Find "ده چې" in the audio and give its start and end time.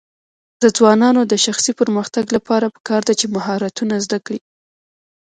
3.07-3.25